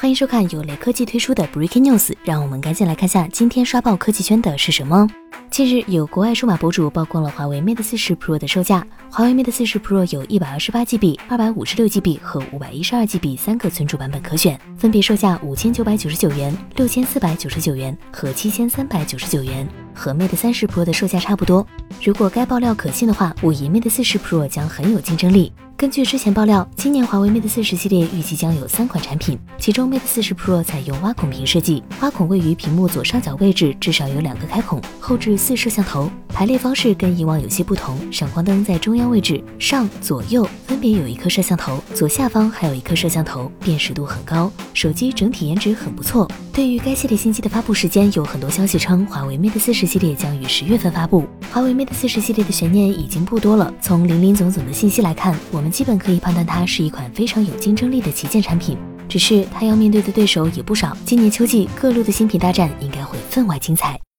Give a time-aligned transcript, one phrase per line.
[0.00, 5.06] 欢迎收看由雷科技推出的 Breaking News，让我们赶紧来看下今天刷爆科技圈的是什么。
[5.50, 8.82] 近日，有国外数码博主曝光了华为 Mate 40 Pro 的售价。
[9.10, 21.66] 华为 Mate 40 Pro 有一百二十八 GB、二百五十六 GB 和五百一十二 GB 三个存储版本可选，分别售价五千九百九十九元、六千四百九十九元和七千三百九十九元，和 Mate 30 Pro 的售价差不多。
[22.02, 25.52] 如果该爆料可信的话，我疑 Mate 40 Pro 将很有竞争力。
[25.80, 36.10] 根据之前爆料，今年华为 Mate 40系列预计将有三款产品，其中 Mate 40 Pro 采用挖孔屏设计，挖孔位于屏幕左上角位置，至少有两个开孔，后置四摄像头。
[36.28, 44.52] 排列方式跟以往有些不同，闪光灯在中央位置，上左右分别有一颗摄像头，左下方还有一颗摄像头，辨识度很高。
[44.74, 46.30] 手机整体颜值很不错。
[46.60, 51.24] 对于该系列新机的发布时间，有很多消息称华为 Mate 四十系列将于十月份发布。
[51.50, 55.70] 华为 Mate 四十系列的悬念已经不多了，从林林总总的信息来看，我们。
[55.70, 58.76] 基本可以判断它是一款非常有竞争力的旗舰产品，
[59.08, 60.94] 只是它要面对的对手也不少。
[61.06, 64.00] 今年秋季各路的新品大战应该会分外精彩。